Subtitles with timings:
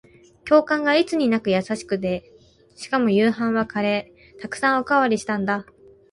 [0.45, 2.31] 教官がいつになく優しくて、
[2.75, 4.41] しかも夕飯はカレー。
[4.41, 5.67] 沢山おかわりしたんだ。